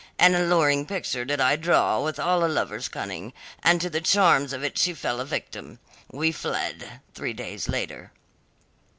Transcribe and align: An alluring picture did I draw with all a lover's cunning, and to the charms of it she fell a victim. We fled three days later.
An 0.17 0.33
alluring 0.33 0.87
picture 0.87 1.23
did 1.25 1.39
I 1.39 1.55
draw 1.55 2.01
with 2.03 2.17
all 2.19 2.43
a 2.43 2.49
lover's 2.51 2.89
cunning, 2.89 3.33
and 3.61 3.79
to 3.81 3.87
the 3.87 4.01
charms 4.01 4.51
of 4.51 4.63
it 4.63 4.75
she 4.79 4.95
fell 4.95 5.19
a 5.19 5.25
victim. 5.25 5.77
We 6.11 6.31
fled 6.31 7.01
three 7.13 7.33
days 7.33 7.69
later. 7.69 8.11